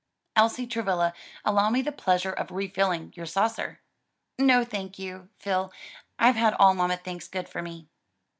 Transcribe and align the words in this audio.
Elsie 0.35 0.65
Travilla, 0.65 1.13
allow 1.45 1.69
me 1.69 1.83
the 1.83 1.91
pleasure 1.91 2.31
of 2.31 2.49
refilling 2.49 3.13
your 3.15 3.27
saucer." 3.27 3.81
"No, 4.39 4.63
thank 4.65 4.97
you, 4.97 5.29
Phil, 5.37 5.71
I've 6.17 6.37
had 6.37 6.55
all 6.55 6.73
mamma 6.73 6.97
thinks 6.97 7.27
good 7.27 7.47
for 7.47 7.61
me." 7.61 7.87